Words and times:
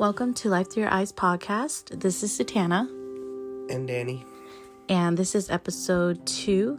Welcome 0.00 0.32
to 0.34 0.48
Life 0.48 0.72
Through 0.72 0.84
Your 0.84 0.92
Eyes 0.92 1.12
podcast. 1.12 2.00
This 2.00 2.22
is 2.22 2.32
Satana, 2.38 2.88
And 3.68 3.86
Danny. 3.86 4.24
and 4.88 5.14
this 5.14 5.34
is 5.34 5.50
episode 5.50 6.24
two. 6.26 6.78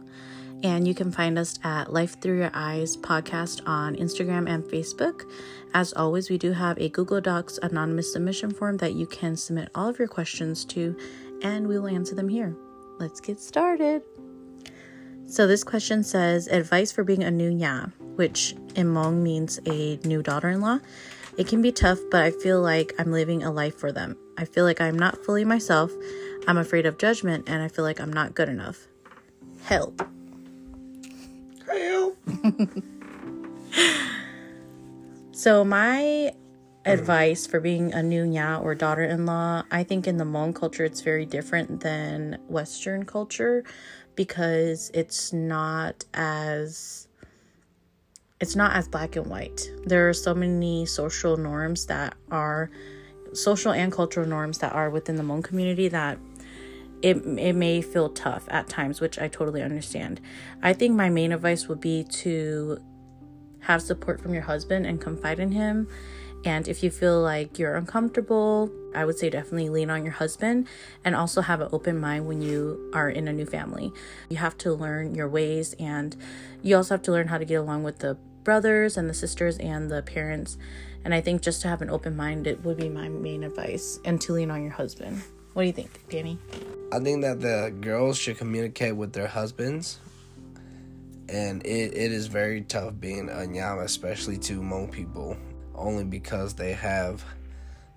And 0.64 0.88
you 0.88 0.92
can 0.92 1.12
find 1.12 1.38
us 1.38 1.56
at 1.62 1.92
Life 1.92 2.20
Through 2.20 2.38
Your 2.38 2.50
Eyes 2.52 2.96
podcast 2.96 3.60
on 3.64 3.94
Instagram 3.94 4.50
and 4.50 4.64
Facebook. 4.64 5.22
As 5.72 5.92
always, 5.92 6.30
we 6.30 6.36
do 6.36 6.50
have 6.50 6.76
a 6.78 6.88
Google 6.88 7.20
Docs 7.20 7.58
anonymous 7.62 8.12
submission 8.12 8.50
form 8.50 8.78
that 8.78 8.94
you 8.94 9.06
can 9.06 9.36
submit 9.36 9.70
all 9.72 9.88
of 9.88 10.00
your 10.00 10.08
questions 10.08 10.64
to, 10.64 10.96
and 11.42 11.68
we 11.68 11.78
will 11.78 11.86
answer 11.86 12.16
them 12.16 12.28
here. 12.28 12.56
Let's 12.98 13.20
get 13.20 13.38
started. 13.38 14.02
So, 15.26 15.46
this 15.46 15.62
question 15.62 16.02
says 16.02 16.48
advice 16.48 16.90
for 16.90 17.04
being 17.04 17.22
a 17.22 17.30
new 17.30 17.52
nyab, 17.52 17.92
which 18.16 18.56
in 18.74 18.88
Hmong 18.88 19.22
means 19.22 19.60
a 19.66 19.98
new 20.04 20.24
daughter 20.24 20.48
in 20.48 20.60
law. 20.60 20.80
It 21.36 21.46
can 21.48 21.62
be 21.62 21.72
tough, 21.72 21.98
but 22.10 22.22
I 22.22 22.30
feel 22.30 22.60
like 22.60 22.94
I'm 22.98 23.10
living 23.10 23.42
a 23.42 23.50
life 23.50 23.78
for 23.78 23.90
them. 23.90 24.16
I 24.36 24.44
feel 24.44 24.64
like 24.64 24.80
I'm 24.80 24.98
not 24.98 25.24
fully 25.24 25.44
myself. 25.44 25.90
I'm 26.46 26.58
afraid 26.58 26.86
of 26.86 26.98
judgment, 26.98 27.48
and 27.48 27.62
I 27.62 27.68
feel 27.68 27.84
like 27.84 28.00
I'm 28.00 28.12
not 28.12 28.34
good 28.34 28.48
enough. 28.48 28.86
Help. 29.64 30.06
Help. 31.66 32.18
So, 35.34 35.64
my 35.64 36.34
advice 36.84 37.46
for 37.46 37.58
being 37.58 37.92
a 37.94 38.02
new 38.02 38.24
nyab 38.24 38.62
or 38.62 38.74
daughter 38.74 39.02
in 39.02 39.24
law, 39.24 39.62
I 39.70 39.82
think 39.82 40.06
in 40.06 40.18
the 40.18 40.24
Hmong 40.24 40.54
culture, 40.54 40.84
it's 40.84 41.00
very 41.00 41.24
different 41.24 41.80
than 41.80 42.38
Western 42.48 43.04
culture 43.04 43.64
because 44.14 44.90
it's 44.92 45.32
not 45.32 46.04
as 46.14 47.08
it's 48.42 48.56
not 48.56 48.74
as 48.74 48.88
black 48.88 49.14
and 49.14 49.26
white. 49.26 49.70
There 49.84 50.08
are 50.08 50.12
so 50.12 50.34
many 50.34 50.84
social 50.84 51.36
norms 51.36 51.86
that 51.86 52.16
are 52.32 52.70
social 53.32 53.72
and 53.72 53.92
cultural 53.92 54.26
norms 54.26 54.58
that 54.58 54.72
are 54.72 54.90
within 54.90 55.14
the 55.14 55.22
Hmong 55.22 55.44
community 55.44 55.86
that 55.88 56.18
it 57.02 57.18
it 57.38 57.54
may 57.54 57.80
feel 57.80 58.08
tough 58.10 58.44
at 58.48 58.68
times, 58.68 59.00
which 59.00 59.16
I 59.16 59.28
totally 59.28 59.62
understand. 59.62 60.20
I 60.60 60.72
think 60.72 60.96
my 60.96 61.08
main 61.08 61.30
advice 61.30 61.68
would 61.68 61.80
be 61.80 62.02
to 62.22 62.78
have 63.60 63.80
support 63.80 64.20
from 64.20 64.34
your 64.34 64.42
husband 64.42 64.86
and 64.86 65.00
confide 65.00 65.38
in 65.38 65.52
him. 65.52 65.86
And 66.44 66.66
if 66.66 66.82
you 66.82 66.90
feel 66.90 67.20
like 67.20 67.60
you're 67.60 67.76
uncomfortable, 67.76 68.72
I 68.92 69.04
would 69.04 69.16
say 69.16 69.30
definitely 69.30 69.68
lean 69.68 69.88
on 69.88 70.02
your 70.02 70.14
husband 70.14 70.66
and 71.04 71.14
also 71.14 71.42
have 71.42 71.60
an 71.60 71.68
open 71.70 72.00
mind 72.00 72.26
when 72.26 72.42
you 72.42 72.90
are 72.92 73.08
in 73.08 73.28
a 73.28 73.32
new 73.32 73.46
family. 73.46 73.92
You 74.28 74.38
have 74.38 74.58
to 74.58 74.72
learn 74.72 75.14
your 75.14 75.28
ways 75.28 75.76
and 75.78 76.16
you 76.60 76.76
also 76.76 76.94
have 76.94 77.02
to 77.02 77.12
learn 77.12 77.28
how 77.28 77.38
to 77.38 77.44
get 77.44 77.54
along 77.54 77.84
with 77.84 78.00
the 78.00 78.18
brothers 78.44 78.96
and 78.96 79.08
the 79.08 79.14
sisters 79.14 79.58
and 79.58 79.90
the 79.90 80.02
parents. 80.02 80.58
And 81.04 81.12
I 81.12 81.20
think 81.20 81.42
just 81.42 81.62
to 81.62 81.68
have 81.68 81.82
an 81.82 81.90
open 81.90 82.16
mind, 82.16 82.46
it 82.46 82.62
would 82.64 82.76
be 82.76 82.88
my 82.88 83.08
main 83.08 83.44
advice 83.44 83.98
and 84.04 84.20
to 84.22 84.32
lean 84.32 84.50
on 84.50 84.62
your 84.62 84.72
husband. 84.72 85.22
What 85.52 85.62
do 85.62 85.66
you 85.66 85.72
think, 85.72 86.00
Danny? 86.08 86.38
I 86.92 86.98
think 87.00 87.22
that 87.22 87.40
the 87.40 87.74
girls 87.80 88.18
should 88.18 88.38
communicate 88.38 88.96
with 88.96 89.12
their 89.12 89.26
husbands. 89.26 89.98
And 91.28 91.64
it, 91.64 91.94
it 91.94 92.12
is 92.12 92.26
very 92.26 92.62
tough 92.62 92.94
being 93.00 93.28
a 93.28 93.46
nyama, 93.46 93.82
especially 93.82 94.38
to 94.38 94.60
Hmong 94.60 94.90
people, 94.90 95.36
only 95.74 96.04
because 96.04 96.54
they 96.54 96.72
have 96.72 97.24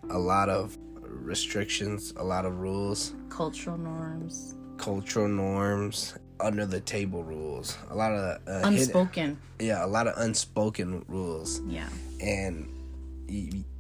a 0.10 0.18
lot 0.18 0.50
of 0.50 0.78
restrictions, 1.04 2.14
a 2.18 2.24
lot 2.24 2.46
of 2.46 2.60
rules, 2.60 3.14
Cultural 3.30 3.78
norms, 3.78 4.56
cultural 4.78 5.28
norms, 5.28 6.16
under 6.40 6.66
the 6.66 6.80
table 6.82 7.24
rules, 7.24 7.78
a 7.90 7.96
lot 7.96 8.12
of 8.12 8.42
uh, 8.48 8.70
hidden- 8.70 8.74
unspoken. 8.80 9.38
yeah, 9.60 9.86
a 9.86 9.88
lot 9.88 10.08
of 10.08 10.14
unspoken 10.18 11.06
rules. 11.08 11.62
Yeah. 11.68 11.90
and 12.22 12.70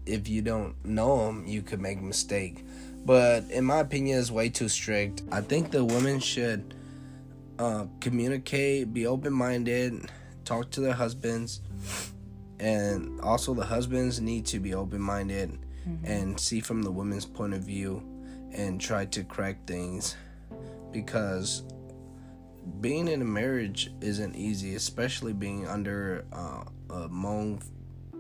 if 0.08 0.28
you 0.28 0.42
don't 0.42 0.76
know 0.86 1.26
them, 1.28 1.46
you 1.48 1.62
could 1.62 1.80
make 1.82 2.00
a 2.00 2.04
mistake. 2.04 2.64
But 3.06 3.50
in 3.52 3.66
my 3.66 3.80
opinion, 3.80 4.20
it's 4.20 4.32
way 4.32 4.50
too 4.50 4.68
strict. 4.70 5.24
I 5.32 5.42
think 5.42 5.72
the 5.72 5.84
women 5.86 6.20
should 6.20 6.74
uh, 7.60 7.86
communicate, 8.02 8.94
be 8.94 9.06
open 9.08 9.34
minded, 9.34 10.12
talk 10.44 10.72
to 10.72 10.82
their 10.82 10.94
husbands, 10.94 11.62
and 12.60 13.20
also 13.22 13.54
the 13.54 13.66
husbands 13.66 14.20
need 14.22 14.46
to 14.48 14.60
be 14.60 14.74
open 14.74 15.02
minded 15.02 15.58
and 16.04 16.40
see 16.40 16.60
from 16.62 16.82
the 16.82 16.90
women's 16.92 17.26
point 17.26 17.54
of 17.54 17.62
view 17.62 18.02
and 18.54 18.82
try 18.82 19.06
to 19.06 19.24
correct 19.24 19.68
things 19.68 20.16
because 20.92 21.62
being 22.82 23.08
in 23.08 23.22
a 23.22 23.26
marriage 23.26 23.92
isn't 24.02 24.36
easy, 24.36 24.76
especially 24.76 25.34
being 25.34 25.68
under 25.68 26.26
uh, 26.34 26.64
a 26.90 27.10
Hmong, 27.10 27.64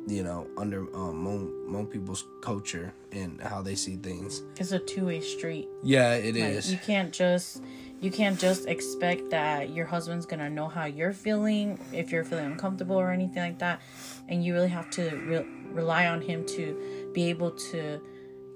you 0.07 0.23
know, 0.23 0.47
under 0.57 0.83
uh, 0.83 1.11
Hmong, 1.11 1.67
Hmong 1.69 1.91
people's 1.91 2.23
culture 2.41 2.93
and 3.11 3.41
how 3.41 3.61
they 3.61 3.75
see 3.75 3.95
things. 3.95 4.43
It's 4.57 4.71
a 4.71 4.79
two 4.79 5.07
way 5.07 5.21
street. 5.21 5.67
Yeah, 5.83 6.13
it 6.13 6.35
Like, 6.35 6.43
is. 6.43 6.71
You 6.71 6.77
can't 6.77 7.11
just 7.11 7.63
you 8.01 8.11
can't 8.11 8.39
just 8.39 8.67
expect 8.67 9.29
that 9.31 9.71
your 9.71 9.85
husband's 9.85 10.25
gonna 10.25 10.49
know 10.49 10.67
how 10.67 10.85
you're 10.85 11.13
feeling 11.13 11.79
if 11.91 12.11
you're 12.11 12.23
feeling 12.23 12.45
uncomfortable 12.45 12.97
or 12.97 13.09
anything 13.11 13.41
like 13.41 13.59
that, 13.59 13.81
and 14.27 14.43
you 14.43 14.53
really 14.53 14.67
have 14.69 14.89
to 14.91 15.09
re- 15.25 15.45
rely 15.71 16.07
on 16.07 16.21
him 16.21 16.45
to 16.47 17.09
be 17.13 17.29
able 17.29 17.51
to. 17.51 18.01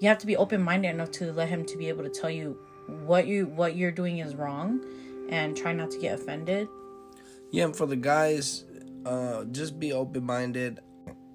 You 0.01 0.07
have 0.07 0.19
to 0.19 0.27
be 0.27 0.37
open 0.37 0.61
minded 0.61 0.89
enough 0.91 1.11
to 1.11 1.33
let 1.33 1.49
him 1.49 1.65
to 1.65 1.77
be 1.77 1.89
able 1.89 2.03
to 2.03 2.09
tell 2.09 2.29
you 2.29 2.57
what 3.05 3.27
you 3.27 3.47
what 3.47 3.75
you're 3.75 3.91
doing 3.91 4.19
is 4.19 4.35
wrong, 4.35 4.81
and 5.29 5.55
try 5.55 5.73
not 5.73 5.91
to 5.91 5.99
get 5.99 6.19
offended. 6.19 6.67
Yeah, 7.51 7.65
and 7.65 7.75
for 7.75 7.85
the 7.85 7.95
guys, 7.95 8.65
uh, 9.05 9.45
just 9.45 9.79
be 9.79 9.93
open 9.93 10.25
minded, 10.25 10.79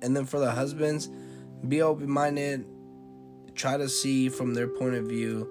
and 0.03 0.17
then 0.17 0.27
for 0.27 0.39
the 0.39 0.51
husbands, 0.51 1.09
be 1.67 1.83
open 1.83 2.11
minded. 2.11 2.67
Try 3.55 3.77
to 3.77 3.89
see 3.89 4.29
from 4.29 4.55
their 4.55 4.67
point 4.67 4.95
of 4.97 5.07
view, 5.07 5.49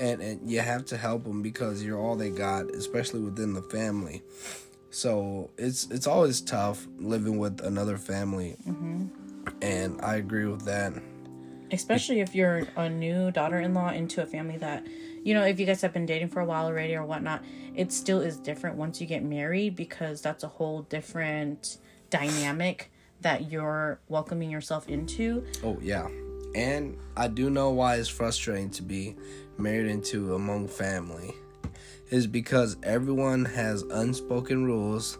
and 0.00 0.20
and 0.20 0.50
you 0.50 0.60
have 0.60 0.84
to 0.86 0.96
help 0.96 1.24
them 1.24 1.42
because 1.42 1.82
you're 1.82 1.98
all 1.98 2.16
they 2.16 2.30
got, 2.30 2.70
especially 2.74 3.20
within 3.20 3.52
the 3.54 3.62
family. 3.62 4.22
So 4.90 5.50
it's 5.56 5.88
it's 5.90 6.06
always 6.06 6.40
tough 6.40 6.86
living 6.98 7.38
with 7.38 7.60
another 7.60 7.98
family, 7.98 8.56
and 9.62 10.00
I 10.02 10.16
agree 10.16 10.46
with 10.46 10.64
that. 10.64 10.92
Especially 11.72 12.20
if 12.20 12.34
you're 12.34 12.66
a 12.76 12.88
new 12.88 13.30
daughter-in-law 13.30 13.90
into 13.90 14.22
a 14.22 14.26
family 14.26 14.56
that 14.56 14.86
you 15.22 15.34
know 15.34 15.44
if 15.44 15.58
you 15.58 15.66
guys 15.66 15.80
have 15.80 15.92
been 15.92 16.06
dating 16.06 16.28
for 16.28 16.40
a 16.40 16.44
while 16.44 16.66
already 16.66 16.94
or 16.94 17.04
whatnot 17.04 17.42
it 17.74 17.92
still 17.92 18.20
is 18.20 18.36
different 18.38 18.76
once 18.76 19.00
you 19.00 19.06
get 19.06 19.22
married 19.22 19.74
because 19.74 20.20
that's 20.20 20.44
a 20.44 20.48
whole 20.48 20.82
different 20.82 21.78
dynamic 22.10 22.90
that 23.20 23.50
you're 23.50 23.98
welcoming 24.08 24.50
yourself 24.50 24.88
into 24.88 25.44
Oh 25.64 25.78
yeah, 25.80 26.08
and 26.54 26.96
I 27.16 27.28
do 27.28 27.50
know 27.50 27.70
why 27.70 27.96
it's 27.96 28.08
frustrating 28.08 28.70
to 28.70 28.82
be 28.82 29.16
married 29.58 29.86
into 29.86 30.34
a 30.34 30.38
Hmong 30.38 30.68
family, 30.70 31.34
is 32.10 32.26
because 32.26 32.76
everyone 32.82 33.44
has 33.44 33.82
unspoken 33.82 34.64
rules, 34.64 35.18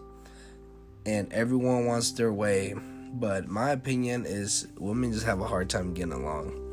and 1.05 1.31
everyone 1.33 1.85
wants 1.85 2.11
their 2.11 2.31
way. 2.31 2.75
But 3.19 3.47
my 3.47 3.71
opinion 3.71 4.25
is 4.25 4.67
women 4.77 5.11
just 5.13 5.25
have 5.25 5.39
a 5.41 5.45
hard 5.47 5.69
time 5.69 5.93
getting 5.93 6.13
along. 6.13 6.63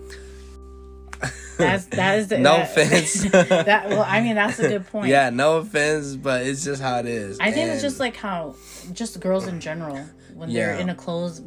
that's 1.57 1.87
that 1.87 2.19
is 2.19 2.29
the, 2.29 2.39
No 2.51 2.57
that, 2.59 2.71
offense. 2.71 3.23
that 3.31 3.89
well 3.89 4.05
i 4.07 4.21
mean 4.21 4.35
that's 4.35 4.59
a 4.59 4.69
good 4.69 4.87
point 4.89 5.09
Yeah, 5.09 5.31
no 5.31 5.59
offense, 5.59 6.17
but 6.17 6.45
it's 6.47 6.65
just 6.65 6.83
how 6.83 6.99
it 6.99 7.07
is. 7.07 7.39
i 7.41 7.51
think 7.51 7.71
it's 7.71 7.81
just 7.83 8.01
like 8.01 8.17
how 8.17 8.57
just 8.93 9.21
girls 9.21 9.47
in 9.47 9.61
general 9.61 9.99
when 10.35 10.53
they're 10.53 10.75
in 10.75 10.89
a 10.91 10.95
closed 10.95 11.45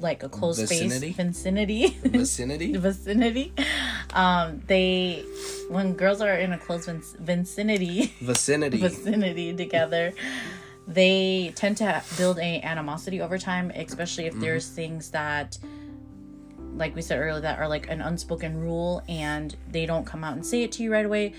like 0.00 0.22
a 0.22 0.28
closed 0.28 0.60
Vicinity? 0.60 1.12
space 1.12 1.26
vicinity 1.26 1.88
vicinity. 2.04 2.76
vicinity. 2.76 3.52
Um, 4.14 4.62
they 4.66 5.24
when 5.68 5.92
girls 5.94 6.20
are 6.20 6.34
in 6.34 6.52
a 6.52 6.58
close 6.58 6.86
vin- 6.86 7.02
vicinity 7.20 8.12
Vicinity. 8.20 8.78
vicinity 8.78 9.54
together, 9.54 10.12
they 10.86 11.52
tend 11.54 11.76
to 11.78 12.02
build 12.16 12.38
a 12.38 12.60
animosity 12.60 13.20
over 13.20 13.38
time, 13.38 13.70
especially 13.74 14.26
if 14.26 14.38
there's 14.38 14.68
things 14.68 15.10
that 15.10 15.58
like 16.76 16.94
we 16.94 17.02
said 17.02 17.18
earlier 17.18 17.40
that 17.40 17.58
are 17.58 17.68
like 17.68 17.88
an 17.88 18.00
unspoken 18.00 18.60
rule 18.60 19.02
and 19.08 19.56
they 19.70 19.86
don't 19.86 20.04
come 20.04 20.24
out 20.24 20.34
and 20.34 20.44
say 20.44 20.62
it 20.62 20.72
to 20.72 20.82
you 20.82 20.92
right 20.92 21.06
away. 21.06 21.32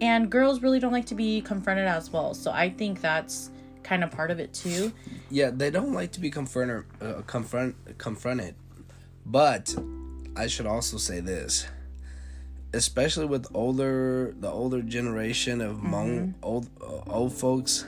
And 0.00 0.30
girls 0.30 0.62
really 0.62 0.78
don't 0.78 0.92
like 0.92 1.06
to 1.06 1.14
be 1.14 1.40
confronted 1.40 1.86
as 1.86 2.10
well. 2.10 2.34
So 2.34 2.50
I 2.50 2.70
think 2.70 3.00
that's 3.00 3.50
kind 3.82 4.04
of 4.04 4.10
part 4.10 4.30
of 4.30 4.38
it 4.38 4.52
too. 4.52 4.92
Yeah, 5.30 5.50
they 5.50 5.70
don't 5.70 5.92
like 5.92 6.12
to 6.12 6.20
be 6.20 6.30
confronted, 6.30 6.84
uh, 7.00 7.22
confront, 7.26 7.74
confronted. 7.98 8.54
But 9.26 9.74
I 10.36 10.46
should 10.46 10.66
also 10.66 10.96
say 10.96 11.20
this, 11.20 11.66
especially 12.72 13.26
with 13.26 13.46
older, 13.54 14.34
the 14.38 14.50
older 14.50 14.82
generation 14.82 15.60
of 15.60 15.78
Hmong 15.78 16.34
old 16.42 16.68
uh, 16.82 17.10
old 17.10 17.32
folks 17.32 17.84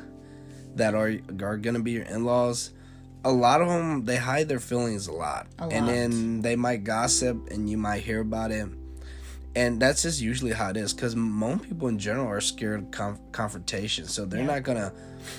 that 0.77 0.95
are 0.95 1.15
are 1.41 1.57
gonna 1.57 1.81
be 1.81 1.93
your 1.93 2.05
in 2.05 2.25
laws. 2.25 2.73
A 3.25 3.33
lot 3.33 3.63
of 3.63 3.69
them 3.69 4.05
they 4.05 4.17
hide 4.17 4.49
their 4.49 4.61
feelings 4.61 5.07
a 5.07 5.13
lot, 5.13 5.47
A 5.59 5.65
and 5.65 5.89
then 5.89 6.41
they 6.43 6.57
might 6.57 6.85
gossip, 6.85 7.51
and 7.51 7.71
you 7.71 7.79
might 7.79 8.03
hear 8.03 8.21
about 8.21 8.51
it. 8.51 8.69
And 9.55 9.81
that's 9.81 10.03
just 10.03 10.21
usually 10.21 10.53
how 10.53 10.71
it 10.71 10.77
is 10.77 10.93
because 10.95 11.15
Hmong 11.15 11.63
people 11.63 11.89
in 11.89 11.99
general 11.99 12.27
are 12.29 12.41
scared 12.41 12.81
of 12.85 12.91
conf- 12.91 13.21
confrontation 13.33 14.07
so 14.07 14.25
they're 14.25 14.41
Yeah. 14.41 14.47
not 14.47 14.63
gonna 14.63 14.93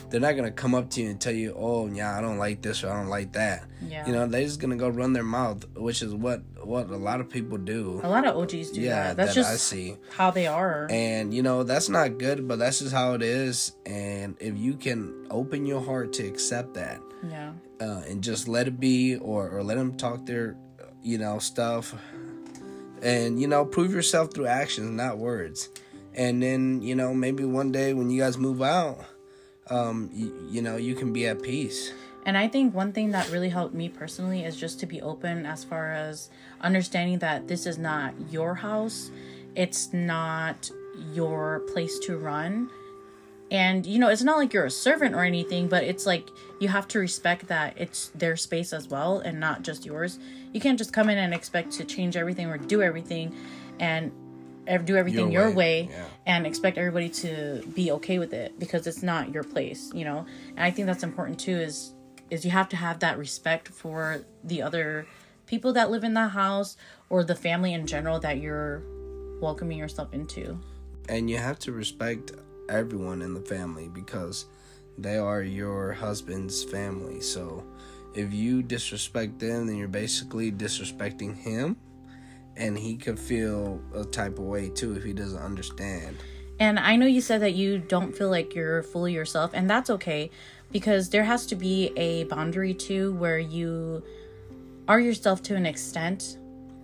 they're 0.10 0.22
not 0.22 0.34
gonna 0.38 0.52
come 0.52 0.74
up 0.76 0.90
to 0.92 1.02
you 1.02 1.10
and 1.10 1.20
tell 1.20 1.34
you 1.34 1.54
oh 1.58 1.88
yeah 1.88 2.18
i 2.18 2.22
don't 2.22 2.38
like 2.38 2.62
this 2.62 2.84
or 2.84 2.90
i 2.90 2.96
don't 2.96 3.10
like 3.10 3.34
that 3.34 3.64
Yeah. 3.86 4.06
you 4.06 4.14
know 4.14 4.26
they're 4.28 4.44
just 4.44 4.60
gonna 4.62 4.78
go 4.78 4.88
run 4.88 5.12
their 5.14 5.24
mouth 5.24 5.66
which 5.76 6.02
is 6.02 6.14
what 6.14 6.42
what 6.64 6.90
a 6.90 6.96
lot 6.96 7.20
of 7.20 7.30
people 7.30 7.58
do 7.58 8.00
a 8.04 8.08
lot 8.08 8.26
of 8.26 8.38
OGs 8.38 8.72
do 8.72 8.80
yeah 8.82 9.08
that. 9.14 9.18
That's 9.18 9.36
that 9.36 9.46
i 9.46 9.52
just 9.52 9.66
see 9.68 9.98
how 10.16 10.32
they 10.32 10.48
are. 10.48 10.88
and 10.90 11.34
you 11.34 11.42
know 11.44 11.64
that's 11.64 11.90
not 11.90 12.18
good 12.18 12.48
but 12.48 12.60
that's 12.60 12.80
just 12.80 12.94
how 12.94 13.14
it 13.16 13.22
is 13.22 13.74
and 13.86 14.38
if 14.40 14.58
you 14.58 14.76
can 14.76 15.28
open 15.32 15.66
your 15.66 15.82
heart 15.82 16.14
to 16.14 16.24
accept 16.28 16.76
that 16.76 17.02
yeah. 17.30 17.52
uh, 17.82 18.04
and 18.08 18.24
just 18.24 18.48
let 18.48 18.68
it 18.68 18.80
be 18.80 19.18
or, 19.18 19.50
or 19.50 19.64
let 19.64 19.76
them 19.76 19.96
talk 19.98 20.26
their 20.26 20.56
you 21.02 21.18
know 21.18 21.40
stuff 21.40 21.94
and 23.04 23.40
you 23.40 23.48
know 23.48 23.66
prove 23.66 23.94
yourself 23.94 24.34
through 24.34 24.48
actions 24.48 24.90
not 24.90 25.18
words. 25.18 25.70
And 26.16 26.42
then 26.42 26.82
you 26.82 26.96
know 26.96 27.14
maybe 27.14 27.44
one 27.44 27.72
day 27.72 27.94
when 27.94 28.10
you 28.10 28.22
guys 28.22 28.38
move 28.38 28.62
out 28.62 29.00
um 29.70 30.10
you, 30.14 30.48
you 30.50 30.62
know 30.62 30.78
you 30.78 30.96
can 30.96 31.14
be 31.14 31.28
at 31.28 31.42
peace. 31.42 31.92
And 32.26 32.38
I 32.38 32.48
think 32.48 32.74
one 32.74 32.94
thing 32.94 33.12
that 33.12 33.30
really 33.32 33.50
helped 33.50 33.76
me 33.76 33.90
personally 33.90 34.46
is 34.46 34.56
just 34.56 34.80
to 34.80 34.86
be 34.86 35.02
open 35.02 35.46
as 35.46 35.66
far 35.66 35.92
as 35.92 36.30
understanding 36.62 37.20
that 37.20 37.50
this 37.50 37.66
is 37.66 37.78
not 37.78 38.14
your 38.32 38.56
house, 38.56 39.12
it's 39.56 39.92
not 39.92 40.72
your 41.14 41.60
place 41.74 42.00
to 42.00 42.18
run. 42.18 42.70
And 43.52 43.86
you 43.86 44.00
know, 44.00 44.10
it's 44.10 44.24
not 44.24 44.38
like 44.38 44.54
you're 44.54 44.66
a 44.66 44.72
servant 44.72 45.14
or 45.16 45.24
anything, 45.24 45.68
but 45.68 45.84
it's 45.84 46.06
like 46.06 46.30
you 46.60 46.70
have 46.70 46.88
to 46.90 47.00
respect 47.00 47.48
that 47.48 47.76
it's 47.78 48.10
their 48.16 48.36
space 48.36 48.74
as 48.74 48.88
well 48.88 49.20
and 49.20 49.40
not 49.40 49.62
just 49.62 49.86
yours. 49.86 50.18
You 50.54 50.60
can't 50.60 50.78
just 50.78 50.92
come 50.94 51.10
in 51.10 51.18
and 51.18 51.34
expect 51.34 51.72
to 51.74 51.86
change 51.86 52.16
everything 52.18 52.48
or 52.48 52.58
do 52.58 52.82
everything 52.82 53.36
and 53.80 54.12
do 54.86 54.96
everything 54.96 55.30
Your 55.32 55.48
your, 55.48 55.52
way, 55.52 55.84
way, 55.84 55.90
yeah. 55.92 56.06
and 56.26 56.48
expect 56.48 56.78
everybody 56.78 57.10
to 57.10 57.62
be 57.76 57.92
okay 57.92 58.18
with 58.18 58.34
it 58.34 58.58
because 58.60 58.88
it's 58.88 59.04
not 59.04 59.32
your 59.34 59.44
place, 59.44 59.92
you 59.94 60.06
know. 60.06 60.26
And 60.56 60.62
I 60.62 60.72
think 60.72 60.88
that's 60.88 61.04
important 61.04 61.40
too 61.40 61.58
is 61.58 61.94
is 62.30 62.46
you 62.46 62.52
have 62.52 62.70
to 62.70 62.76
have 62.78 63.00
that 63.00 63.18
respect 63.18 63.68
for 63.68 64.26
the 64.44 64.62
other 64.62 65.06
people 65.46 65.74
that 65.74 65.92
live 65.92 66.04
in 66.04 66.14
the 66.14 66.30
house 66.30 66.78
or 67.10 67.24
the 67.24 67.36
family 67.36 67.74
in 67.74 67.86
general 67.86 68.20
that 68.22 68.38
you're 68.40 68.82
welcoming 69.42 69.78
yourself 69.78 70.14
into. 70.14 70.58
and 71.10 71.30
you 71.30 71.38
have 71.38 71.60
to 71.60 71.72
respect 71.74 72.32
everyone 72.70 73.22
in 73.22 73.34
the 73.34 73.42
family 73.42 73.90
because 73.90 74.46
they 74.98 75.18
are 75.18 75.42
your 75.42 75.92
husband's 75.92 76.64
family 76.64 77.20
so 77.20 77.64
if 78.14 78.34
you 78.34 78.62
disrespect 78.62 79.40
them 79.40 79.68
then 79.68 79.76
you're 79.76 79.88
basically 79.88 80.52
disrespecting 80.52 81.36
him 81.36 81.76
and 82.56 82.78
he 82.78 82.96
could 82.96 83.20
feel 83.20 83.82
a 83.96 84.04
type 84.06 84.38
of 84.38 84.46
way 84.46 84.70
too 84.70 84.96
if 84.96 85.04
he 85.04 85.14
doesn't 85.14 85.42
understand 85.42 86.16
And 86.60 86.80
I 86.80 86.96
know 86.96 87.06
you 87.06 87.22
said 87.22 87.42
that 87.42 87.54
you 87.56 87.80
don't 87.80 88.16
feel 88.16 88.30
like 88.30 88.54
you're 88.54 88.84
fully 88.84 89.14
yourself, 89.14 89.52
and 89.54 89.70
that's 89.70 89.90
okay 89.90 90.30
because 90.72 91.10
there 91.10 91.24
has 91.24 91.46
to 91.48 91.56
be 91.56 91.92
a 91.98 92.26
boundary 92.26 92.74
too 92.74 93.14
where 93.14 93.40
you 93.40 94.04
are 94.88 95.00
yourself 95.00 95.42
to 95.44 95.56
an 95.56 95.66
extent. 95.66 96.38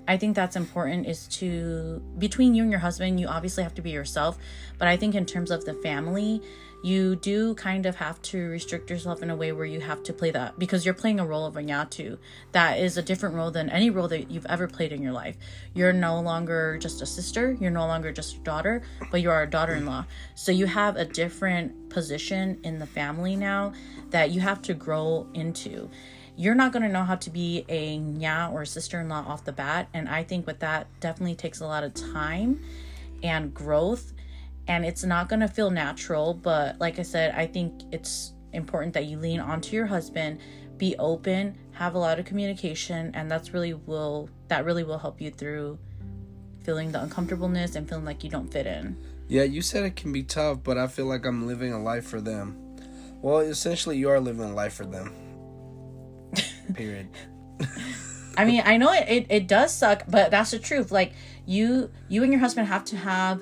I 0.09 0.17
think 0.17 0.35
that's 0.35 0.55
important 0.55 1.05
is 1.05 1.27
to 1.37 2.01
between 2.17 2.55
you 2.55 2.63
and 2.63 2.71
your 2.71 2.79
husband, 2.79 3.19
you 3.19 3.27
obviously 3.27 3.61
have 3.61 3.75
to 3.75 3.83
be 3.83 3.91
yourself, 3.91 4.39
but 4.79 4.87
I 4.87 4.97
think 4.97 5.13
in 5.13 5.23
terms 5.23 5.51
of 5.51 5.65
the 5.65 5.75
family, 5.75 6.41
you 6.81 7.15
do 7.15 7.53
kind 7.53 7.85
of 7.85 7.95
have 7.97 8.19
to 8.23 8.49
restrict 8.49 8.89
yourself 8.89 9.21
in 9.21 9.29
a 9.29 9.35
way 9.35 9.51
where 9.51 9.67
you 9.67 9.81
have 9.81 10.01
to 10.01 10.13
play 10.13 10.31
that 10.31 10.57
because 10.57 10.83
you're 10.83 10.95
playing 10.95 11.19
a 11.19 11.25
role 11.27 11.45
of 11.45 11.57
a 11.57 11.61
nyatu 11.61 12.17
that 12.53 12.79
is 12.79 12.97
a 12.97 13.03
different 13.03 13.35
role 13.35 13.51
than 13.51 13.69
any 13.69 13.91
role 13.91 14.07
that 14.07 14.31
you've 14.31 14.47
ever 14.47 14.67
played 14.67 14.91
in 14.91 15.03
your 15.03 15.11
life. 15.11 15.37
You're 15.75 15.93
no 15.93 16.19
longer 16.19 16.79
just 16.79 17.03
a 17.03 17.05
sister, 17.05 17.55
you're 17.59 17.69
no 17.69 17.85
longer 17.85 18.11
just 18.11 18.37
a 18.37 18.39
daughter, 18.39 18.81
but 19.11 19.21
you 19.21 19.29
are 19.29 19.43
a 19.43 19.49
daughter-in-law. 19.49 20.05
So 20.33 20.51
you 20.51 20.65
have 20.65 20.95
a 20.95 21.05
different 21.05 21.91
position 21.91 22.59
in 22.63 22.79
the 22.79 22.87
family 22.87 23.35
now 23.35 23.73
that 24.09 24.31
you 24.31 24.39
have 24.39 24.63
to 24.63 24.73
grow 24.73 25.27
into. 25.35 25.87
You're 26.39 26.55
not 26.55 26.71
going 26.71 26.83
to 26.83 26.89
know 26.89 27.03
how 27.03 27.15
to 27.17 27.29
be 27.29 27.65
a 27.67 27.99
nyab 27.99 28.53
or 28.53 28.63
sister-in-law 28.63 29.25
off 29.27 29.43
the 29.43 29.51
bat, 29.51 29.89
and 29.93 30.07
I 30.07 30.23
think 30.23 30.47
with 30.47 30.59
that 30.59 30.87
definitely 31.01 31.35
takes 31.35 31.59
a 31.59 31.65
lot 31.65 31.83
of 31.83 31.93
time 31.93 32.61
and 33.21 33.53
growth 33.53 34.13
and 34.69 34.85
it's 34.85 35.03
not 35.03 35.27
going 35.27 35.41
to 35.41 35.47
feel 35.47 35.69
natural 35.69 36.33
but 36.33 36.79
like 36.79 36.99
i 36.99 37.01
said 37.01 37.33
i 37.35 37.45
think 37.45 37.81
it's 37.91 38.31
important 38.53 38.93
that 38.93 39.05
you 39.05 39.17
lean 39.17 39.39
onto 39.39 39.75
your 39.75 39.85
husband 39.85 40.39
be 40.77 40.95
open 40.97 41.57
have 41.71 41.95
a 41.95 41.97
lot 41.97 42.19
of 42.19 42.25
communication 42.25 43.11
and 43.13 43.29
that's 43.29 43.53
really 43.53 43.73
will 43.73 44.29
that 44.47 44.63
really 44.63 44.83
will 44.83 44.97
help 44.97 45.19
you 45.19 45.29
through 45.29 45.77
feeling 46.63 46.91
the 46.91 47.01
uncomfortableness 47.01 47.75
and 47.75 47.89
feeling 47.89 48.05
like 48.05 48.23
you 48.23 48.29
don't 48.29 48.51
fit 48.51 48.67
in. 48.67 48.95
Yeah 49.27 49.43
you 49.43 49.61
said 49.61 49.83
it 49.83 49.95
can 49.95 50.13
be 50.13 50.23
tough 50.23 50.59
but 50.63 50.77
i 50.77 50.87
feel 50.87 51.05
like 51.05 51.25
i'm 51.25 51.45
living 51.45 51.73
a 51.73 51.81
life 51.81 52.05
for 52.05 52.21
them. 52.21 52.55
Well 53.21 53.39
essentially 53.39 53.97
you 53.97 54.09
are 54.09 54.19
living 54.19 54.45
a 54.45 54.53
life 54.53 54.73
for 54.73 54.85
them 54.85 55.28
period 56.73 57.07
I 58.37 58.45
mean, 58.45 58.63
I 58.65 58.77
know 58.77 58.93
it, 58.93 59.05
it, 59.09 59.25
it 59.29 59.47
does 59.47 59.73
suck, 59.73 60.03
but 60.07 60.31
that's 60.31 60.51
the 60.51 60.59
truth. 60.59 60.93
Like 60.93 61.11
you 61.45 61.91
you 62.07 62.23
and 62.23 62.31
your 62.31 62.39
husband 62.39 62.69
have 62.69 62.85
to 62.85 62.95
have 62.95 63.41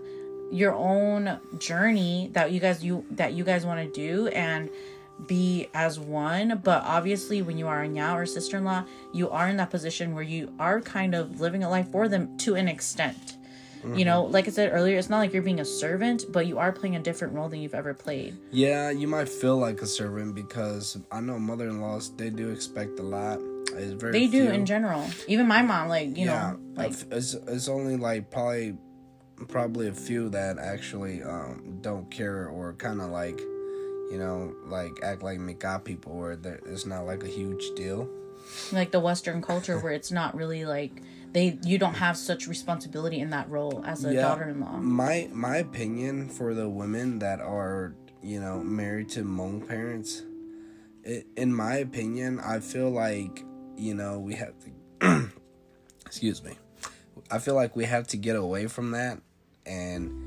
your 0.52 0.74
own 0.74 1.40
journey 1.60 2.32
that 2.34 2.52
you 2.52 2.60
guys 2.60 2.84
you 2.84 3.06
that 3.12 3.34
you 3.34 3.44
guys 3.44 3.64
want 3.64 3.80
to 3.80 3.92
do 3.94 4.28
and 4.30 4.72
be 5.28 5.70
as 5.76 6.00
one. 6.00 6.62
But 6.64 6.84
obviously 6.84 7.44
when 7.44 7.60
you 7.60 7.68
are 7.68 7.84
a 7.84 7.88
nyab 7.88 8.16
or 8.16 8.26
sister 8.26 8.58
in 8.58 8.64
law, 8.64 8.86
you 9.14 9.30
are 9.30 9.48
in 9.50 9.58
that 9.58 9.70
position 9.70 10.16
where 10.16 10.24
you 10.24 10.52
are 10.60 10.82
kind 10.82 11.14
of 11.14 11.40
living 11.42 11.64
a 11.64 11.70
life 11.70 11.92
for 11.92 12.08
them 12.08 12.36
to 12.40 12.56
an 12.56 12.68
extent. 12.68 13.37
You 13.84 14.06
know, 14.06 14.24
like 14.24 14.48
I 14.48 14.52
said 14.52 14.72
earlier, 14.74 14.98
it's 14.98 15.10
not 15.10 15.20
like 15.20 15.34
you're 15.34 15.42
being 15.44 15.60
a 15.60 15.66
servant, 15.66 16.26
but 16.32 16.48
you 16.48 16.58
are 16.58 16.72
playing 16.72 16.96
a 16.96 17.00
different 17.00 17.34
role 17.34 17.50
than 17.50 17.62
you've 17.62 17.76
ever 17.76 17.94
played. 17.94 18.38
Yeah, 18.52 18.90
you 18.90 19.08
might 19.08 19.30
feel 19.30 19.58
like 19.58 19.82
a 19.82 19.88
servant 19.88 20.36
because 20.36 20.98
I 21.12 21.20
know 21.22 21.40
mother-in-laws 21.40 22.16
they 22.18 22.30
do 22.30 22.50
expect 22.50 23.00
a 23.00 23.04
lot. 23.04 23.40
It's 23.74 23.94
very 23.94 24.12
They 24.14 24.28
do 24.28 24.50
in 24.50 24.66
general. 24.66 25.06
Even 25.28 25.48
my 25.48 25.62
mom, 25.62 25.88
like, 25.90 26.18
you 26.18 26.26
yeah, 26.26 26.52
know, 26.52 26.60
like 26.76 26.94
it's 27.12 27.34
it's 27.34 27.68
only 27.68 27.98
like 27.98 28.32
probably 28.32 28.76
probably 29.48 29.88
a 29.88 29.94
few 29.94 30.30
that 30.30 30.58
actually 30.58 31.22
um 31.22 31.78
don't 31.82 32.10
care 32.10 32.48
or 32.48 32.74
kind 32.74 33.02
of 33.02 33.10
like 33.12 33.40
you 34.12 34.18
know 34.18 34.54
like 34.66 35.00
act 35.04 35.24
like 35.24 35.40
mika 35.40 35.82
people 35.84 36.14
where 36.18 36.32
it's 36.66 36.86
not 36.86 37.06
like 37.06 37.24
a 37.24 37.28
huge 37.28 37.72
deal. 37.76 38.10
like 38.72 38.92
the 38.92 39.00
western 39.00 39.42
culture 39.42 39.78
where 39.80 39.92
it's 39.94 40.12
not 40.12 40.36
really 40.36 40.66
like 40.66 41.02
they 41.34 41.60
you 41.64 41.78
don't 41.78 41.96
have 41.96 42.16
such 42.18 42.48
responsibility 42.48 43.20
in 43.20 43.30
that 43.32 43.50
role 43.50 43.84
as 43.86 44.06
a 44.06 44.14
Yeah. 44.14 44.22
daughter-in-law 44.22 44.78
My 44.78 45.30
my 45.34 45.58
opinion 45.58 46.30
for 46.30 46.54
the 46.54 46.70
women 46.70 47.20
that 47.20 47.40
are 47.42 47.94
you 48.24 48.40
know 48.40 48.60
married 48.64 49.10
to 49.10 49.24
Hmong 49.24 49.68
parents, 49.68 50.24
it, 51.04 51.28
in 51.36 51.54
my 51.54 51.76
opinion, 51.76 52.40
I 52.40 52.60
feel 52.60 52.90
like 52.90 53.44
you 53.78 53.94
know 53.94 54.20
we 54.20 54.34
have 54.36 54.54
to. 54.64 55.30
excuse 56.06 56.44
me. 56.44 56.58
I 57.30 57.40
feel 57.40 57.56
like 57.56 57.76
we 57.76 57.86
have 57.86 58.08
to 58.08 58.18
get 58.18 58.36
away 58.36 58.68
from 58.68 58.92
that, 58.92 59.22
and 59.66 60.27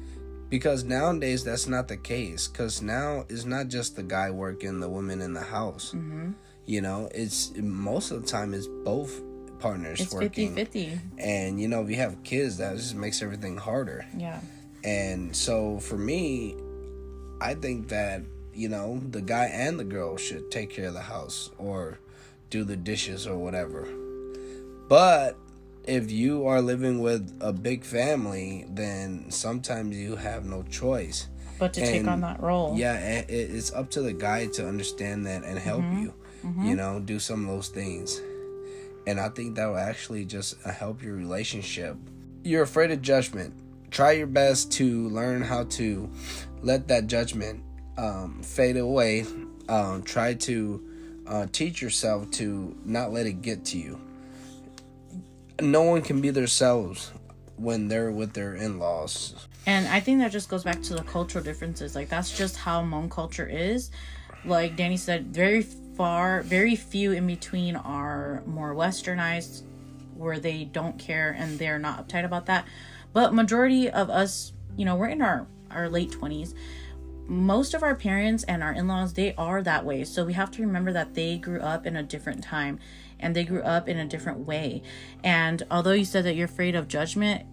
because 0.50 0.84
nowadays 0.84 1.44
that's 1.44 1.66
not 1.66 1.88
the 1.88 1.96
case. 1.96 2.48
Because 2.48 2.82
now 2.82 3.24
it's 3.28 3.44
not 3.44 3.68
just 3.68 3.96
the 3.96 4.02
guy 4.02 4.30
working, 4.30 4.80
the 4.80 4.88
woman 4.88 5.22
in 5.22 5.32
the 5.32 5.40
house. 5.40 5.92
mm-hmm. 5.94 6.32
You 6.66 6.82
know, 6.82 7.08
it's 7.12 7.52
most 7.56 8.10
of 8.10 8.22
the 8.22 8.28
time 8.28 8.54
it's 8.54 8.68
both 8.84 9.22
partners 9.58 10.00
it's 10.00 10.14
working, 10.14 10.54
50-50 10.54 10.98
and 11.18 11.60
you 11.60 11.68
know 11.68 11.82
if 11.82 11.90
you 11.90 11.96
have 11.96 12.22
kids, 12.24 12.56
that 12.58 12.76
just 12.76 12.94
makes 12.94 13.22
everything 13.22 13.56
harder. 13.56 14.06
yeah 14.16 14.40
And 14.84 15.34
so 15.36 15.78
for 15.80 15.98
me, 15.98 16.56
I 17.40 17.54
think 17.54 17.88
that, 17.88 18.22
you 18.54 18.68
know, 18.68 19.00
the 19.10 19.20
guy 19.20 19.46
and 19.46 19.78
the 19.78 19.84
girl 19.84 20.16
should 20.16 20.50
take 20.50 20.70
care 20.70 20.86
of 20.86 20.94
the 20.94 21.02
house 21.02 21.50
or 21.58 21.98
do 22.50 22.64
the 22.64 22.76
dishes 22.76 23.26
or 23.26 23.36
whatever. 23.36 23.86
But 24.88 25.36
if 25.90 26.10
you 26.10 26.46
are 26.46 26.60
living 26.62 27.00
with 27.00 27.36
a 27.40 27.52
big 27.52 27.84
family, 27.84 28.64
then 28.70 29.30
sometimes 29.30 29.96
you 29.96 30.16
have 30.16 30.44
no 30.44 30.62
choice. 30.64 31.26
but 31.58 31.74
to 31.74 31.80
take 31.82 32.06
on 32.06 32.20
that 32.22 32.40
role 32.40 32.74
Yeah, 32.78 32.94
it- 32.94 33.26
it's 33.28 33.70
up 33.72 33.90
to 33.90 34.00
the 34.00 34.14
guy 34.14 34.46
to 34.56 34.66
understand 34.66 35.26
that 35.26 35.44
and 35.44 35.58
help 35.58 35.84
you, 36.00 36.14
you 36.64 36.74
know, 36.74 37.00
do 37.00 37.18
some 37.18 37.40
of 37.46 37.54
those 37.54 37.68
things. 37.68 38.18
And 39.06 39.20
I 39.20 39.28
think 39.28 39.56
that 39.56 39.66
will 39.66 39.76
actually 39.92 40.24
just 40.24 40.56
uh, 40.64 40.70
help 40.72 41.02
your 41.02 41.16
relationship. 41.16 41.96
You're 42.44 42.62
afraid 42.62 42.90
of 42.92 43.02
judgment. 43.02 43.52
Try 43.90 44.12
your 44.12 44.26
best 44.28 44.72
to 44.78 45.08
learn 45.08 45.42
how 45.42 45.64
to 45.80 46.08
let 46.62 46.88
that 46.88 47.06
judgment 47.08 47.60
um, 47.98 48.40
fade 48.42 48.76
away. 48.78 49.26
Um, 49.68 50.02
try 50.02 50.32
to 50.34 50.82
uh, 51.26 51.46
teach 51.52 51.82
yourself 51.82 52.30
to 52.32 52.74
not 52.86 53.12
let 53.12 53.26
it 53.26 53.42
get 53.42 53.64
to 53.66 53.78
you. 53.78 54.00
No 55.62 55.82
one 55.82 56.02
can 56.02 56.20
be 56.20 56.30
themselves 56.30 57.12
when 57.56 57.88
they're 57.88 58.10
with 58.10 58.32
their 58.32 58.54
in 58.54 58.78
laws. 58.78 59.46
and 59.66 59.86
i 59.88 60.00
think 60.00 60.18
that 60.18 60.32
just 60.32 60.48
goes 60.48 60.64
back 60.64 60.80
to 60.80 60.94
the 60.94 61.02
cultural 61.02 61.44
differences 61.44 61.94
like 61.94 62.08
that's 62.08 62.36
just 62.36 62.56
how 62.56 62.82
Hmong 62.82 63.10
culture 63.10 63.46
is 63.46 63.90
like 64.46 64.74
danny 64.76 64.96
said 64.96 65.26
very 65.34 65.60
far 65.96 66.40
very 66.42 66.74
few 66.74 67.12
in 67.12 67.26
between 67.26 67.76
are 67.76 68.42
more 68.46 68.74
westernized 68.74 69.62
where 70.16 70.38
they 70.38 70.64
don't 70.64 70.98
care 70.98 71.36
and 71.38 71.58
they're 71.58 71.78
not 71.78 72.08
uptight 72.08 72.24
about 72.24 72.46
that 72.46 72.64
But 73.12 73.34
majority 73.34 73.90
of 73.90 74.08
us, 74.08 74.52
you 74.76 74.84
know, 74.84 74.96
we're 74.96 75.08
in 75.08 75.20
our 75.22 75.46
our 75.70 75.88
late 75.88 76.10
20s. 76.12 76.54
Most 77.30 77.74
of 77.74 77.84
our 77.84 77.94
parents 77.94 78.42
and 78.44 78.60
our 78.60 78.72
in-laws, 78.72 79.12
they 79.12 79.34
are 79.36 79.62
that 79.62 79.84
way. 79.84 80.02
So 80.02 80.24
we 80.24 80.32
have 80.32 80.50
to 80.50 80.62
remember 80.62 80.92
that 80.92 81.14
they 81.14 81.38
grew 81.38 81.60
up 81.60 81.86
in 81.86 81.94
a 81.94 82.02
different 82.02 82.42
time 82.42 82.80
and 83.20 83.36
they 83.36 83.44
grew 83.44 83.62
up 83.62 83.88
in 83.88 83.98
a 83.98 84.04
different 84.04 84.40
way. 84.40 84.82
And 85.22 85.62
although 85.70 85.92
you 85.92 86.04
said 86.04 86.24
that 86.24 86.34
you're 86.34 86.46
afraid 86.46 86.74
of 86.74 86.88
judgment, 86.88 87.46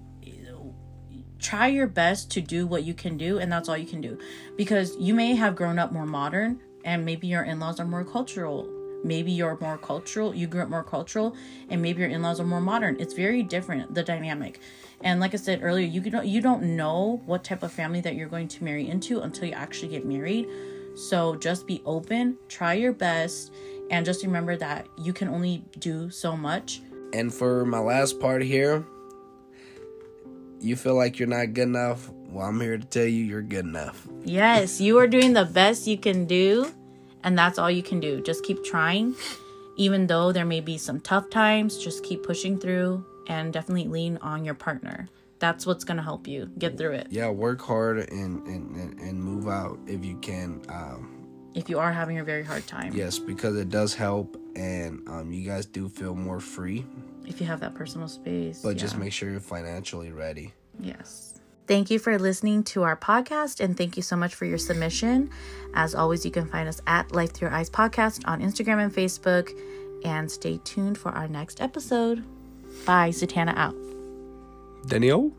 try 1.39 1.67
your 1.67 1.87
best 1.87 2.31
to 2.31 2.41
do 2.41 2.65
what 2.65 2.83
you 2.83 2.93
can 2.93 3.17
do 3.17 3.37
and 3.37 3.51
that's 3.51 3.69
all 3.69 3.77
you 3.77 3.85
can 3.85 4.01
do 4.01 4.17
because 4.55 4.95
you 4.99 5.13
may 5.13 5.35
have 5.35 5.55
grown 5.55 5.77
up 5.77 5.91
more 5.91 6.05
modern 6.05 6.59
and 6.83 7.05
maybe 7.05 7.27
your 7.27 7.43
in-laws 7.43 7.79
are 7.79 7.85
more 7.85 8.03
cultural 8.03 8.67
maybe 9.03 9.31
you're 9.31 9.57
more 9.61 9.77
cultural 9.77 10.33
you 10.33 10.47
grew 10.47 10.63
up 10.63 10.69
more 10.69 10.83
cultural 10.83 11.35
and 11.69 11.81
maybe 11.81 12.01
your 12.01 12.09
in-laws 12.09 12.39
are 12.39 12.45
more 12.45 12.61
modern 12.61 12.99
it's 12.99 13.13
very 13.13 13.43
different 13.43 13.93
the 13.93 14.01
dynamic 14.01 14.59
and 15.01 15.19
like 15.19 15.33
i 15.33 15.37
said 15.37 15.59
earlier 15.61 15.85
you 15.85 16.01
don't 16.01 16.25
you 16.25 16.41
don't 16.41 16.63
know 16.63 17.21
what 17.25 17.43
type 17.43 17.63
of 17.63 17.71
family 17.71 18.01
that 18.01 18.15
you're 18.15 18.29
going 18.29 18.47
to 18.47 18.63
marry 18.63 18.87
into 18.87 19.21
until 19.21 19.45
you 19.45 19.53
actually 19.53 19.87
get 19.87 20.05
married 20.05 20.47
so 20.95 21.35
just 21.35 21.67
be 21.67 21.81
open 21.85 22.37
try 22.47 22.73
your 22.73 22.93
best 22.93 23.53
and 23.89 24.05
just 24.05 24.23
remember 24.23 24.57
that 24.57 24.87
you 24.97 25.13
can 25.13 25.27
only 25.27 25.63
do 25.79 26.09
so 26.09 26.35
much 26.35 26.81
and 27.13 27.33
for 27.33 27.65
my 27.65 27.79
last 27.79 28.19
part 28.19 28.41
here 28.41 28.85
you 30.59 30.75
feel 30.75 30.95
like 30.95 31.19
you're 31.19 31.27
not 31.27 31.53
good 31.53 31.67
enough, 31.67 32.09
well, 32.29 32.47
I'm 32.47 32.59
here 32.59 32.77
to 32.77 32.85
tell 32.85 33.05
you 33.05 33.23
you're 33.23 33.41
good 33.41 33.65
enough. 33.65 34.07
Yes, 34.23 34.81
you 34.81 34.97
are 34.97 35.07
doing 35.07 35.33
the 35.33 35.45
best 35.45 35.87
you 35.87 35.97
can 35.97 36.25
do, 36.25 36.71
and 37.23 37.37
that's 37.37 37.59
all 37.59 37.69
you 37.69 37.83
can 37.83 37.99
do. 37.99 38.21
Just 38.21 38.43
keep 38.43 38.63
trying. 38.63 39.15
Even 39.75 40.07
though 40.07 40.31
there 40.31 40.45
may 40.45 40.59
be 40.59 40.77
some 40.77 40.99
tough 40.99 41.29
times, 41.29 41.77
just 41.77 42.03
keep 42.03 42.23
pushing 42.23 42.59
through 42.59 43.05
and 43.27 43.53
definitely 43.53 43.87
lean 43.87 44.17
on 44.17 44.43
your 44.43 44.55
partner. 44.55 45.07
That's 45.39 45.65
what's 45.65 45.83
going 45.83 45.97
to 45.97 46.03
help 46.03 46.27
you 46.27 46.49
get 46.57 46.77
through 46.77 46.93
it. 46.93 47.07
Yeah, 47.11 47.29
work 47.29 47.61
hard 47.61 48.09
and, 48.09 48.45
and, 48.47 48.99
and 48.99 49.23
move 49.23 49.47
out 49.47 49.77
if 49.85 50.03
you 50.03 50.17
can. 50.17 50.63
Um, 50.69 51.13
if 51.53 51.69
you 51.69 51.79
are 51.79 51.91
having 51.91 52.19
a 52.19 52.23
very 52.23 52.43
hard 52.43 52.65
time. 52.67 52.93
Yes, 52.93 53.19
because 53.19 53.55
it 53.57 53.69
does 53.69 53.93
help, 53.93 54.39
and 54.55 55.07
um, 55.07 55.31
you 55.31 55.47
guys 55.47 55.65
do 55.65 55.89
feel 55.89 56.15
more 56.15 56.39
free 56.39 56.85
if 57.27 57.41
you 57.41 57.47
have 57.47 57.59
that 57.59 57.75
personal 57.75 58.07
space. 58.07 58.61
But 58.61 58.69
yeah. 58.69 58.81
just 58.81 58.97
make 58.97 59.13
sure 59.13 59.29
you're 59.29 59.39
financially 59.39 60.11
ready. 60.11 60.53
Yes. 60.79 61.39
Thank 61.67 61.91
you 61.91 61.99
for 61.99 62.17
listening 62.17 62.63
to 62.65 62.83
our 62.83 62.95
podcast 62.95 63.59
and 63.59 63.75
thank 63.75 63.97
you 63.97 64.03
so 64.03 64.15
much 64.15 64.35
for 64.35 64.45
your 64.45 64.57
submission. 64.57 65.29
As 65.73 65.93
always, 65.93 66.23
you 66.23 66.31
can 66.31 66.47
find 66.47 66.69
us 66.69 66.81
at 66.87 67.11
Life 67.11 67.33
Through 67.33 67.49
Your 67.49 67.57
Eyes 67.57 67.69
Podcast 67.69 68.25
on 68.25 68.41
Instagram 68.41 68.81
and 68.81 68.93
Facebook. 68.93 69.51
And 70.05 70.31
stay 70.31 70.61
tuned 70.63 70.97
for 70.97 71.09
our 71.11 71.27
next 71.27 71.59
episode. 71.59 72.23
Bye. 72.85 73.09
Satana 73.09 73.55
out. 73.57 73.75
Daniel. 74.87 75.31